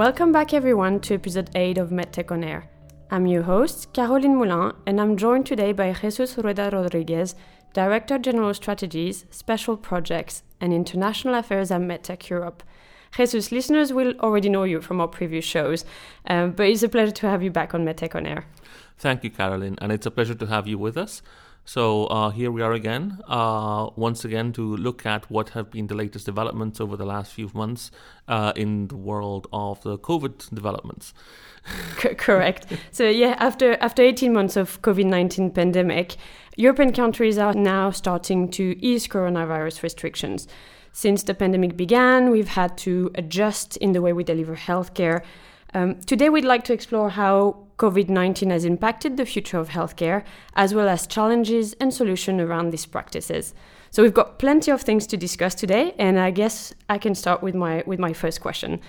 [0.00, 2.70] Welcome back, everyone, to episode 8 of MedTech on Air.
[3.10, 7.34] I'm your host, Caroline Moulin, and I'm joined today by Jesus Rueda Rodriguez,
[7.74, 12.62] Director General Strategies, Special Projects, and International Affairs at MedTech Europe.
[13.14, 15.84] Jesus, listeners will already know you from our previous shows,
[16.26, 18.46] um, but it's a pleasure to have you back on MedTech on Air.
[18.96, 21.20] Thank you, Caroline, and it's a pleasure to have you with us.
[21.64, 25.86] So uh, here we are again, uh, once again to look at what have been
[25.86, 27.90] the latest developments over the last few months
[28.26, 31.14] uh, in the world of the COVID developments.
[31.98, 32.66] C- correct.
[32.90, 36.16] so yeah, after after 18 months of COVID-19 pandemic,
[36.56, 40.48] European countries are now starting to ease coronavirus restrictions.
[40.92, 45.22] Since the pandemic began, we've had to adjust in the way we deliver healthcare.
[45.72, 50.24] Um, today, we'd like to explore how COVID 19 has impacted the future of healthcare,
[50.54, 53.54] as well as challenges and solutions around these practices.
[53.90, 57.42] So we've got plenty of things to discuss today, and I guess I can start
[57.42, 58.80] with my with my first question.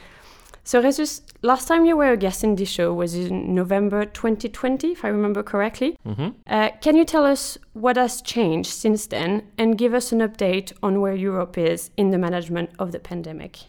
[0.63, 4.91] So Jesus, last time you were a guest in this show was in November 2020,
[4.91, 5.97] if I remember correctly.
[6.05, 6.29] Mm-hmm.
[6.45, 10.71] Uh, can you tell us what has changed since then, and give us an update
[10.83, 13.59] on where Europe is in the management of the pandemic?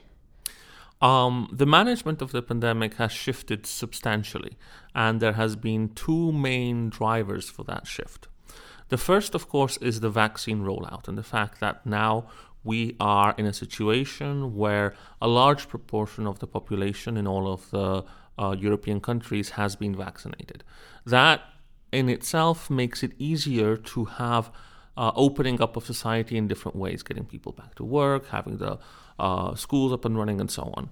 [1.03, 4.57] Um, the management of the pandemic has shifted substantially,
[4.95, 8.29] and there has been two main drivers for that shift.
[8.89, 12.29] The first, of course, is the vaccine rollout and the fact that now
[12.63, 17.69] we are in a situation where a large proportion of the population in all of
[17.71, 18.05] the
[18.39, 20.63] uh, European countries has been vaccinated.
[21.05, 21.41] That
[21.91, 24.53] in itself makes it easier to have
[24.97, 28.79] uh, opening up of society in different ways, getting people back to work, having the
[29.19, 30.91] uh, schools up and running, and so on.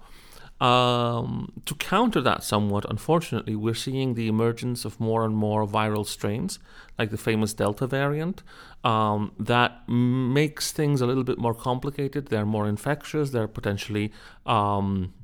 [0.61, 6.07] Um, to counter that somewhat, unfortunately, we're seeing the emergence of more and more viral
[6.07, 6.59] strains,
[6.99, 8.43] like the famous Delta variant,
[8.85, 12.27] um, that makes things a little bit more complicated.
[12.27, 14.13] They're more infectious, they're potentially
[14.45, 15.15] um,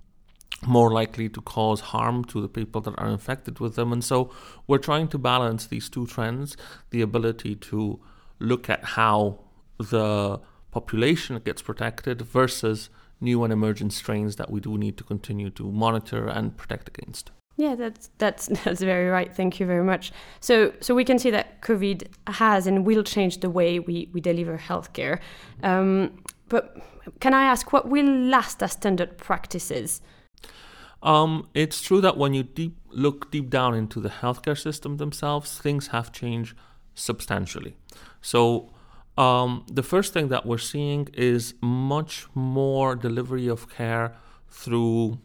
[0.66, 3.92] more likely to cause harm to the people that are infected with them.
[3.92, 4.31] And so
[4.66, 6.56] we're trying to balance these two trends
[6.91, 8.00] the ability to
[8.38, 9.41] look at how
[9.78, 10.41] the
[10.76, 15.64] population gets protected versus new and emergent strains that we do need to continue to
[15.84, 17.31] monitor and protect against.
[17.56, 19.31] Yeah, that's that's that's very right.
[19.34, 20.12] Thank you very much.
[20.41, 21.98] So so we can see that COVID
[22.42, 25.16] has and will change the way we we deliver healthcare.
[25.62, 25.88] Um,
[26.54, 26.65] but
[27.20, 30.03] can I ask what will last as standard practices?
[31.03, 35.59] Um, it's true that when you deep look deep down into the healthcare system themselves,
[35.59, 36.54] things have changed
[36.94, 37.76] substantially.
[38.20, 38.75] So
[39.16, 44.15] um, the first thing that we're seeing is much more delivery of care
[44.50, 45.19] through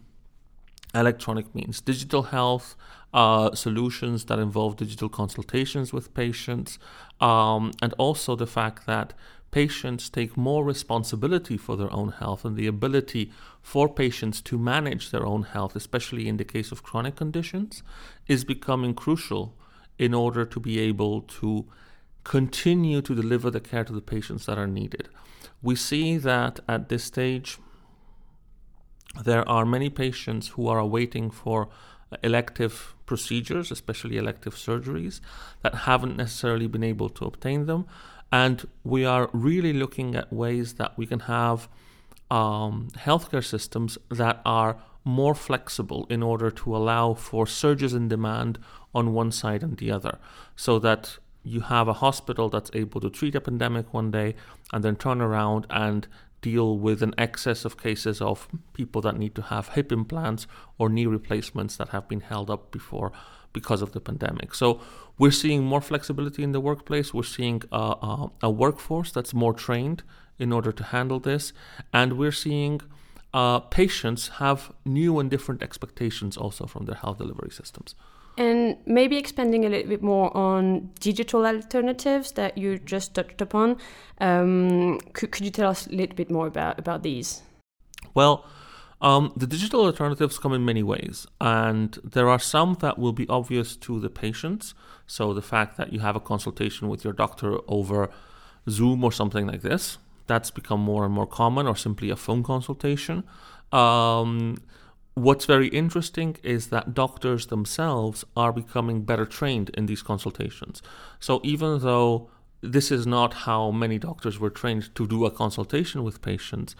[0.94, 2.76] electronic means, digital health
[3.14, 6.80] uh, solutions that involve digital consultations with patients,
[7.20, 9.14] um, and also the fact that
[9.52, 13.32] patients take more responsibility for their own health and the ability
[13.62, 17.84] for patients to manage their own health, especially in the case of chronic conditions,
[18.28, 19.54] is becoming crucial
[20.00, 21.66] in order to be able to
[22.24, 25.10] continue to deliver the care to the patients that are needed.
[25.62, 27.58] We see that at this stage,
[29.24, 31.70] there are many patients who are awaiting for
[32.24, 35.20] elective procedures, especially elective surgeries,
[35.62, 37.86] that haven't necessarily been able to obtain them.
[38.32, 41.68] And we are really looking at ways that we can have
[42.30, 48.60] um, healthcare systems that are more flexible in order to allow for surges in demand
[48.94, 50.20] on one side and the other,
[50.56, 54.36] so that you have a hospital that's able to treat a pandemic one day
[54.72, 56.08] and then turn around and
[56.42, 60.48] deal with an excess of cases of people that need to have hip implants
[60.78, 63.12] or knee replacements that have been held up before
[63.54, 64.56] because of the pandemic.
[64.56, 64.82] So
[65.18, 67.14] we're seeing more flexibility in the workplace.
[67.14, 70.04] We're seeing a, workforce that's more trained
[70.40, 71.54] in order to handle this,
[71.94, 72.82] and we're seeing
[73.34, 77.94] uh, patients have new and different expectations also from their health delivery systems.
[78.38, 83.78] And maybe expanding a little bit more on digital alternatives that you just touched upon.
[84.20, 87.42] Um, could, could you tell us a little bit more about, about these?
[88.14, 88.46] Well,
[89.02, 93.28] um, the digital alternatives come in many ways, and there are some that will be
[93.28, 94.76] obvious to the patients.
[95.08, 98.12] So, the fact that you have a consultation with your doctor over
[98.70, 99.98] Zoom or something like this,
[100.28, 103.24] that's become more and more common, or simply a phone consultation.
[103.72, 104.58] Um,
[105.14, 110.82] What's very interesting is that doctors themselves are becoming better trained in these consultations.
[111.20, 112.30] So even though
[112.62, 116.76] this is not how many doctors were trained to do a consultation with patients,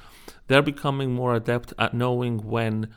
[0.48, 2.88] they're becoming more adept at knowing when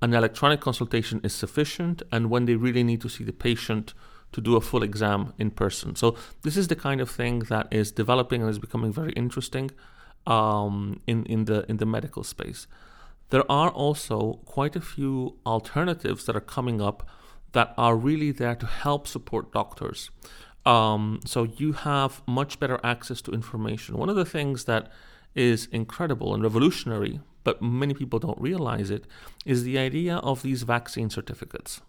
[0.00, 3.94] an electronic consultation is sufficient and when they really need to see the patient
[4.32, 5.94] to do a full exam in person.
[5.94, 9.70] So this is the kind of thing that is developing and is becoming very interesting
[10.26, 12.66] um, in in the in the medical space.
[13.30, 17.08] There are also quite a few alternatives that are coming up
[17.52, 20.10] that are really there to help support doctors.
[20.66, 23.96] Um, so you have much better access to information.
[23.96, 24.90] One of the things that
[25.34, 29.04] is incredible and revolutionary, but many people don't realize it,
[29.44, 31.80] is the idea of these vaccine certificates.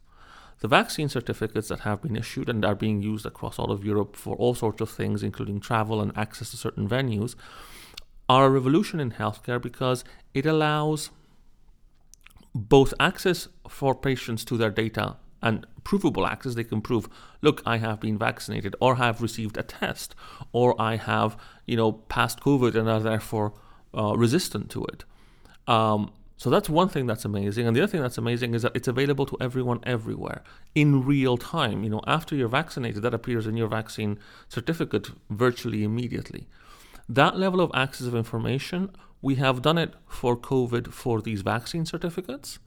[0.60, 4.16] The vaccine certificates that have been issued and are being used across all of Europe
[4.16, 7.36] for all sorts of things, including travel and access to certain venues,
[8.28, 10.04] are a revolution in healthcare because
[10.34, 11.12] it allows
[12.56, 16.56] both access for patients to their data and provable access.
[16.56, 17.10] They can prove,
[17.42, 20.16] look, I have been vaccinated, or have received a test,
[20.54, 23.54] or I have, you know, passed COVID and are therefore
[23.94, 25.04] uh, resistant to it.
[25.68, 27.68] Um, so that's one thing that's amazing.
[27.68, 30.42] And the other thing that's amazing is that it's available to everyone everywhere
[30.74, 31.84] in real time.
[31.84, 34.18] You know, after you're vaccinated, that appears in your vaccine
[34.48, 36.48] certificate virtually immediately.
[37.08, 41.84] That level of access of information, we have done it for COVID for these vaccine
[41.84, 42.60] certificates,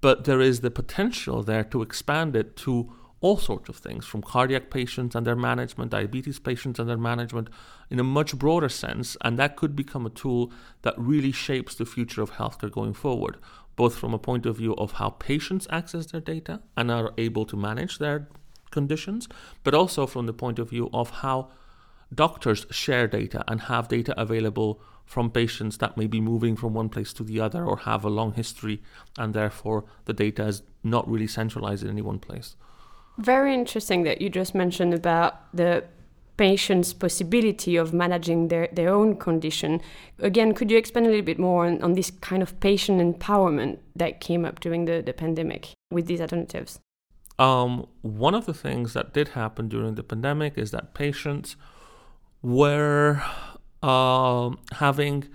[0.00, 4.22] but there is the potential there to expand it to all sorts of things from
[4.22, 7.50] cardiac patients and their management, diabetes patients and their management
[7.90, 9.14] in a much broader sense.
[9.20, 10.50] And that could become a tool
[10.80, 13.36] that really shapes the future of healthcare going forward,
[13.76, 17.44] both from a point of view of how patients access their data and are able
[17.44, 18.26] to manage their
[18.70, 19.28] conditions,
[19.64, 21.50] but also from the point of view of how
[22.14, 26.90] doctors share data and have data available from patients that may be moving from one
[26.90, 28.82] place to the other or have a long history,
[29.16, 32.56] and therefore the data is not really centralized in any one place.
[33.16, 35.84] Very interesting that you just mentioned about the
[36.36, 39.80] patient's possibility of managing their, their own condition.
[40.18, 43.78] Again, could you expand a little bit more on, on this kind of patient empowerment
[43.96, 46.80] that came up during the, the pandemic with these alternatives?
[47.38, 51.56] Um, one of the things that did happen during the pandemic is that patients
[52.42, 53.22] were
[53.82, 55.28] uh, having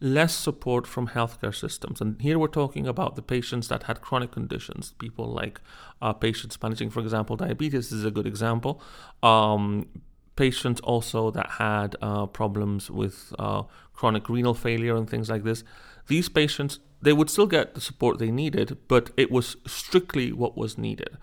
[0.00, 2.00] less support from healthcare systems.
[2.00, 5.60] And here we're talking about the patients that had chronic conditions, people like
[6.02, 8.82] uh, patients managing, for example, diabetes is a good example.
[9.22, 9.88] Um,
[10.34, 13.62] patients also that had uh, problems with uh,
[13.92, 15.62] chronic renal failure and things like this.
[16.08, 20.56] These patients, they would still get the support they needed, but it was strictly what
[20.56, 21.16] was needed.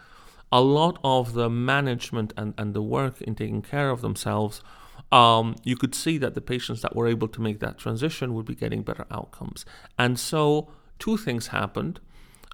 [0.54, 4.62] A lot of the management and, and the work in taking care of themselves
[5.12, 8.46] um, you could see that the patients that were able to make that transition would
[8.46, 9.66] be getting better outcomes.
[9.98, 10.70] And so,
[11.00, 12.00] two things happened.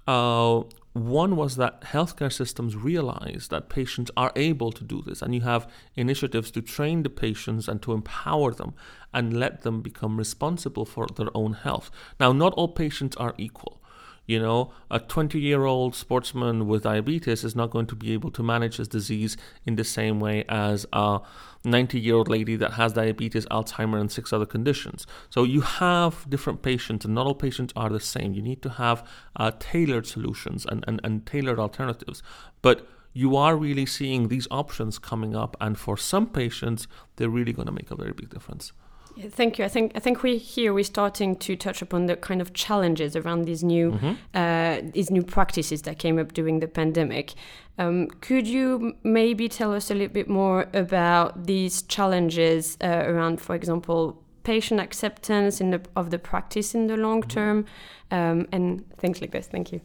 [0.07, 0.63] Uh,
[0.93, 5.41] one was that healthcare systems realized that patients are able to do this, and you
[5.41, 8.73] have initiatives to train the patients and to empower them
[9.13, 11.91] and let them become responsible for their own health.
[12.17, 13.81] Now, not all patients are equal.
[14.25, 18.31] You know, a 20 year old sportsman with diabetes is not going to be able
[18.31, 21.19] to manage his disease in the same way as a
[21.63, 25.05] 90 year old lady that has diabetes, Alzheimer, and six other conditions.
[25.29, 28.33] So you have different patients, and not all patients are the same.
[28.33, 32.23] You need to have uh, tailored solutions and, and, and tailored alternatives.
[32.61, 37.53] But you are really seeing these options coming up, and for some patients, they're really
[37.53, 38.73] going to make a very big difference.
[39.17, 39.63] Thank you.
[39.63, 43.15] I think I think we here we're starting to touch upon the kind of challenges
[43.15, 44.13] around these new mm-hmm.
[44.33, 47.33] uh, these new practices that came up during the pandemic.
[47.77, 53.41] Um, could you maybe tell us a little bit more about these challenges uh, around,
[53.41, 57.29] for example, patient acceptance in the, of the practice in the long mm-hmm.
[57.29, 57.65] term,
[58.11, 59.47] um, and things like this?
[59.47, 59.81] Thank you.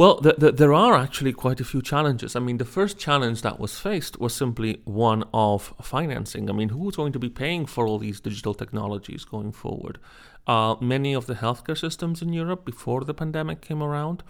[0.00, 2.34] Well, the, the, there are actually quite a few challenges.
[2.34, 6.48] I mean, the first challenge that was faced was simply one of financing.
[6.48, 9.98] I mean, who's going to be paying for all these digital technologies going forward?
[10.46, 14.22] Uh, many of the healthcare systems in Europe before the pandemic came around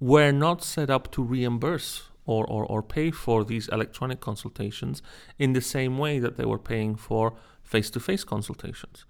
[0.00, 5.02] were not set up to reimburse or, or, or pay for these electronic consultations
[5.38, 9.04] in the same way that they were paying for face to face consultations.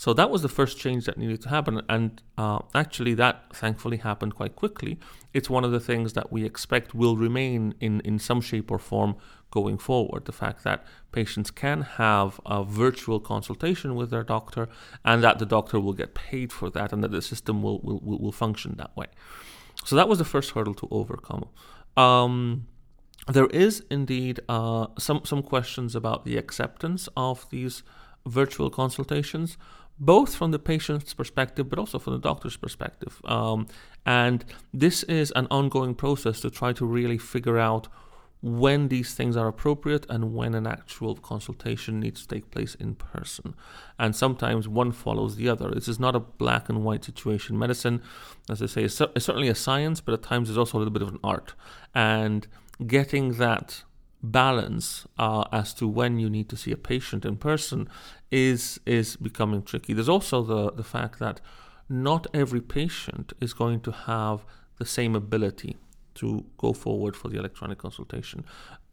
[0.00, 1.82] So that was the first change that needed to happen.
[1.86, 4.98] And uh, actually, that thankfully happened quite quickly.
[5.34, 8.78] It's one of the things that we expect will remain in, in some shape or
[8.78, 9.16] form
[9.50, 10.24] going forward.
[10.24, 14.70] The fact that patients can have a virtual consultation with their doctor
[15.04, 18.00] and that the doctor will get paid for that and that the system will, will,
[18.00, 19.08] will function that way.
[19.84, 21.44] So that was the first hurdle to overcome.
[21.98, 22.68] Um,
[23.28, 27.82] there is indeed uh, some some questions about the acceptance of these
[28.26, 29.56] virtual consultations
[30.00, 33.20] both from the patient's perspective, but also from the doctor's perspective.
[33.26, 33.66] Um,
[34.06, 37.88] and this is an ongoing process to try to really figure out
[38.42, 42.94] when these things are appropriate and when an actual consultation needs to take place in
[42.94, 43.54] person.
[43.98, 45.70] And sometimes one follows the other.
[45.70, 47.58] This is not a black and white situation.
[47.58, 48.00] Medicine,
[48.48, 51.02] as I say, is, certainly a science, but at times there's also a little bit
[51.02, 51.52] of an art.
[51.94, 52.46] And
[52.86, 53.82] getting that
[54.22, 57.88] balance uh, as to when you need to see a patient in person
[58.30, 59.92] is is becoming tricky.
[59.92, 61.40] There's also the the fact that
[61.88, 64.44] not every patient is going to have
[64.78, 65.76] the same ability
[66.14, 68.44] to go forward for the electronic consultation.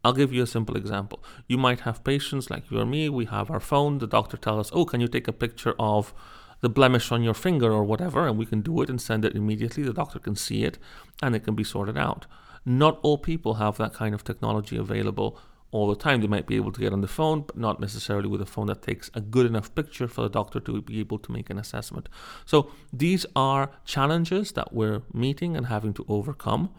[0.04, 1.24] I'll give you a simple example.
[1.48, 4.68] You might have patients like you or me, we have our phone, the doctor tells
[4.68, 6.14] us, Oh, can you take a picture of
[6.62, 8.28] the blemish on your finger or whatever?
[8.28, 9.84] And we can do it and send it immediately.
[9.84, 10.78] The doctor can see it
[11.22, 12.26] and it can be sorted out.
[12.66, 15.40] Not all people have that kind of technology available
[15.72, 16.22] all the time.
[16.22, 18.68] They might be able to get on the phone, but not necessarily with a phone
[18.68, 21.58] that takes a good enough picture for the doctor to be able to make an
[21.58, 22.10] assessment.
[22.46, 26.70] So these are challenges that we're meeting and having to overcome.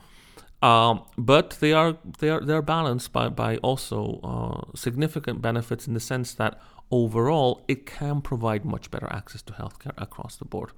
[0.60, 5.94] Um, but they are they are they're balanced by by also uh, significant benefits in
[5.94, 10.70] the sense that overall it can provide much better access to healthcare across the board,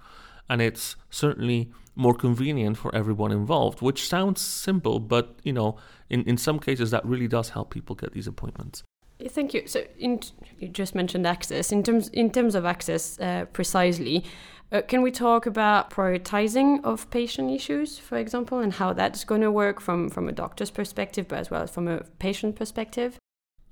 [0.50, 3.80] and it's certainly more convenient for everyone involved.
[3.80, 5.76] Which sounds simple, but you know,
[6.11, 8.83] in in some cases that really does help people get these appointments.
[9.28, 9.66] Thank you.
[9.66, 10.21] So, in,
[10.59, 11.73] you just mentioned access.
[11.73, 14.25] In terms in terms of access, uh, precisely,
[14.73, 19.40] uh, can we talk about prioritizing of patient issues, for example, and how that's going
[19.40, 23.19] to work from, from a doctor's perspective, but as well as from a patient perspective?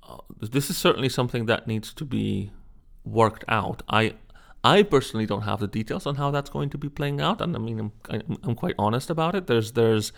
[0.03, 2.51] Uh, this is certainly something that needs to be
[3.05, 3.81] worked out.
[3.87, 4.15] I
[4.63, 7.55] I personally don't have the details on how that's going to be playing out, and
[7.55, 7.91] I mean I'm,
[8.43, 9.47] I'm quite honest about it.
[9.47, 10.11] There's there's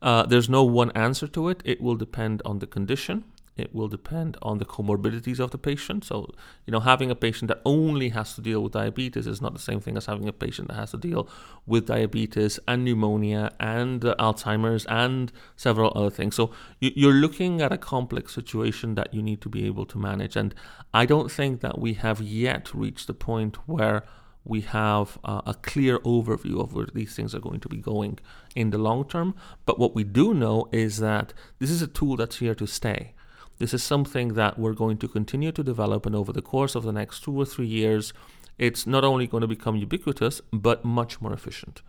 [0.00, 1.62] uh, there's no one answer to it.
[1.64, 3.24] It will depend on the condition.
[3.56, 6.04] It will depend on the comorbidities of the patient.
[6.04, 6.32] So,
[6.66, 9.60] you know, having a patient that only has to deal with diabetes is not the
[9.60, 11.28] same thing as having a patient that has to deal
[11.66, 16.34] with diabetes and pneumonia and uh, Alzheimer's and several other things.
[16.34, 20.34] So, you're looking at a complex situation that you need to be able to manage.
[20.34, 20.54] And
[20.94, 24.04] I don't think that we have yet reached the point where
[24.44, 28.18] we have uh, a clear overview of where these things are going to be going
[28.56, 29.34] in the long term.
[29.66, 33.14] But what we do know is that this is a tool that's here to stay.
[33.62, 36.82] This is something that we're going to continue to develop, and over the course of
[36.82, 38.12] the next two or three years,
[38.58, 41.80] it's not only going to become ubiquitous, but much more efficient.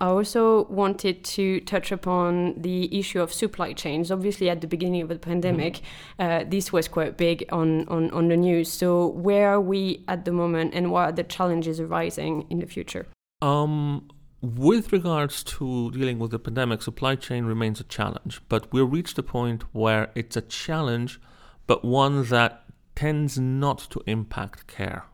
[0.00, 4.10] I also wanted to touch upon the issue of supply chains.
[4.10, 5.82] Obviously, at the beginning of the pandemic,
[6.18, 6.22] mm-hmm.
[6.22, 8.72] uh, this was quite big on, on, on the news.
[8.72, 12.66] So, where are we at the moment, and what are the challenges arising in the
[12.66, 13.06] future?
[13.42, 14.08] Um,
[14.42, 19.18] with regards to dealing with the pandemic, supply chain remains a challenge, but we've reached
[19.18, 21.20] a point where it's a challenge,
[21.66, 25.04] but one that tends not to impact care.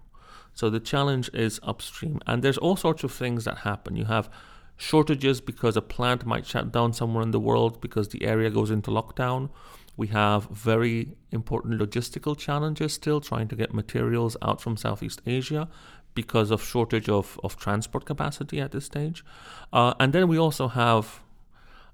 [0.54, 3.96] So the challenge is upstream, and there's all sorts of things that happen.
[3.96, 4.30] You have
[4.76, 8.70] shortages because a plant might shut down somewhere in the world because the area goes
[8.70, 9.50] into lockdown.
[9.96, 15.68] We have very important logistical challenges still trying to get materials out from Southeast Asia
[16.16, 19.24] because of shortage of, of transport capacity at this stage.
[19.72, 21.20] Uh, and then we also have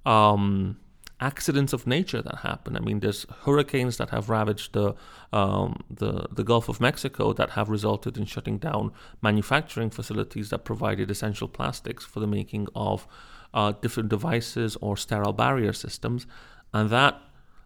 [0.06, 0.78] um,
[1.20, 2.76] accidents of nature that happen.
[2.76, 4.94] I mean, there's hurricanes that have ravaged the,
[5.32, 5.68] um,
[6.00, 11.10] the, the Gulf of Mexico that have resulted in shutting down manufacturing facilities that provided
[11.10, 13.06] essential plastics for the making of
[13.54, 16.26] uh, different devices or sterile barrier systems.
[16.72, 17.20] And that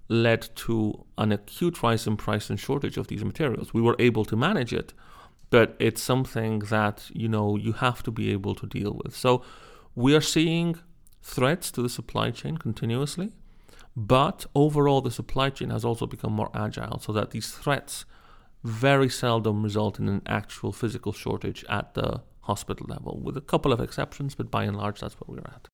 [0.08, 3.72] led to an acute rise in price and shortage of these materials.
[3.74, 4.92] We were able to manage it,
[5.50, 9.14] but it's something that you know you have to be able to deal with.
[9.14, 9.42] So
[9.94, 10.76] we are seeing
[11.22, 13.32] threats to the supply chain continuously,
[13.96, 18.04] but overall the supply chain has also become more agile, so that these threats
[18.64, 23.72] very seldom result in an actual physical shortage at the hospital level, with a couple
[23.72, 25.68] of exceptions, but by and large that's where we're at.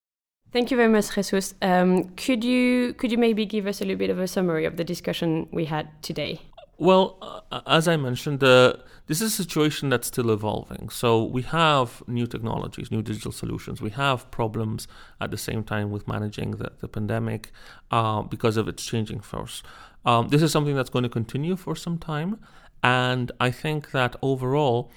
[0.51, 1.55] Thank you very much, Jesus.
[1.63, 4.77] Um, could you could you maybe give us a little bit of a summary of
[4.77, 6.41] the discussion we had today?
[6.77, 8.73] Well, uh, as I mentioned, uh,
[9.05, 10.89] this is a situation that's still evolving.
[10.89, 13.81] So we have new technologies, new digital solutions.
[13.81, 14.87] We have problems
[15.21, 17.51] at the same time with managing the, the pandemic
[17.91, 19.61] uh, because of its changing force.
[20.05, 22.39] Um, this is something that's going to continue for some time.
[22.81, 24.91] And I think that overall,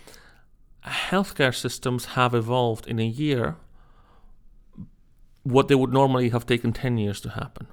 [0.85, 3.56] healthcare systems have evolved in a year
[5.42, 7.68] what they would normally have taken 10 years to happen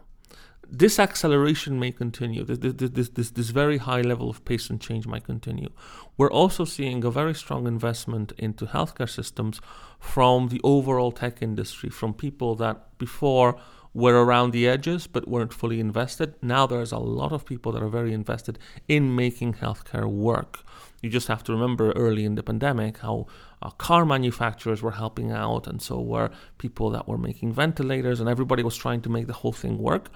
[0.75, 2.43] this acceleration may continue.
[2.43, 5.69] This, this, this, this, very high level of pace and change might continue.
[6.17, 9.61] We're also seeing a very strong investment into healthcare systems
[9.99, 13.55] from the overall tech industry, from people that before
[13.93, 16.33] were around the edges but weren't fully invested.
[16.41, 20.61] Now there's a lot of people that are very invested in making healthcare work.
[21.03, 23.27] You just have to remember early in the pandemic how
[23.61, 28.27] uh, car manufacturers were helping out, and so were people that were making ventilators, and
[28.27, 30.09] everybody was trying to make the whole thing work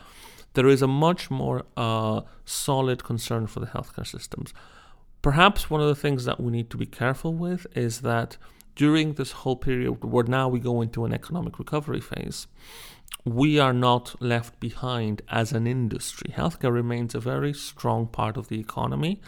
[0.54, 4.54] there is a much more uh, solid concern for the healthcare systems.
[5.22, 8.38] Perhaps one of the things that we need to be careful with is that
[8.76, 12.48] during this whole period where now we go into an economic recovery phase,
[13.26, 16.32] we are not left behind as an industry.
[16.36, 19.20] Healthcare remains a very strong part of the economy.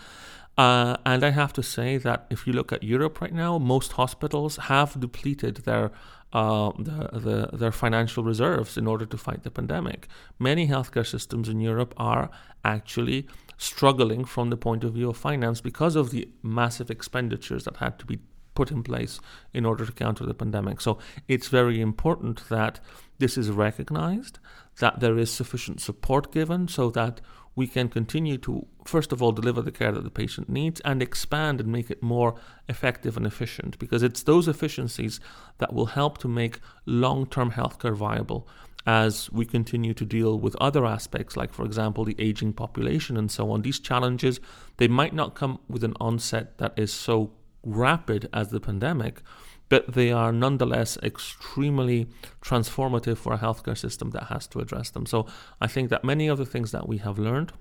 [0.57, 3.93] Uh, and I have to say that if you look at Europe right now, most
[3.93, 5.91] hospitals have depleted their
[6.33, 10.07] uh, the, the, their financial reserves in order to fight the pandemic.
[10.37, 12.29] Many healthcare systems in Europe are
[12.63, 17.77] actually struggling from the point of view of finance because of the massive expenditures that
[17.77, 18.19] had to be
[18.55, 19.19] put in place
[19.53, 20.81] in order to counter the pandemic.
[20.81, 22.79] So it's very important that
[23.17, 24.39] this is recognized,
[24.79, 27.21] that there is sufficient support given so that
[27.59, 31.01] we can continue to, first of all, deliver the care that the patient needs and
[31.01, 32.35] expand and make it more
[32.69, 35.19] effective and efficient because it's those efficiencies
[35.57, 38.47] that will help to make long term healthcare viable
[38.87, 43.29] as we continue to deal with other aspects like for example the aging population and
[43.29, 43.61] so on.
[43.61, 44.39] These challenges
[44.77, 47.33] they might not come with an onset that is so
[47.65, 49.21] rapid as the pandemic
[49.69, 52.07] but they are nonetheless extremely
[52.41, 55.05] transformative for a healthcare system that has to address them.
[55.05, 55.27] So
[55.61, 57.53] I think that many of the things that we have learned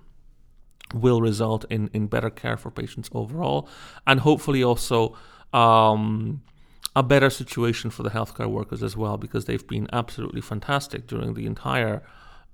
[0.94, 3.68] will result in, in better care for patients overall,
[4.06, 5.14] and hopefully also
[5.52, 6.42] um,
[6.96, 11.34] a better situation for the healthcare workers as well, because they've been absolutely fantastic during
[11.34, 12.02] the entire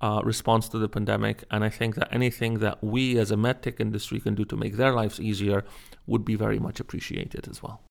[0.01, 1.45] uh, response to the pandemic.
[1.49, 4.75] And I think that anything that we as a medtech industry can do to make
[4.75, 5.63] their lives easier
[6.05, 7.81] would be very much appreciated as well.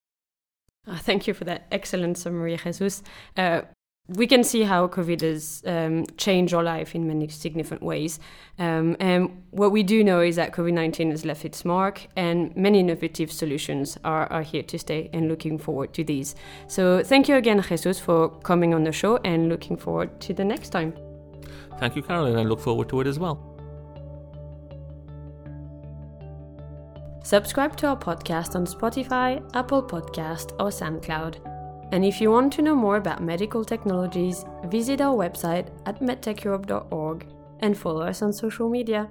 [0.87, 3.03] Uh, thank you for that excellent summary, Jesus.
[3.37, 3.63] Uh,
[4.09, 8.21] we can see how COVID has um, changed our life in many significant ways.
[8.59, 12.55] Um, and what we do know is that COVID 19 has left its mark, and
[12.55, 16.35] many innovative solutions are, are here to stay, and looking forward to these.
[16.67, 20.45] So, thank you again, Jesus, for coming on the show, and looking forward to the
[20.45, 20.93] next time.
[21.79, 22.37] Thank you, Caroline.
[22.37, 23.54] I look forward to it as well.
[27.25, 31.39] Subscribe to our podcast on Spotify, Apple Podcast, or SoundCloud.
[31.91, 37.27] And if you want to know more about medical technologies, visit our website at medtecheurope.org
[37.61, 39.11] and follow us on social media.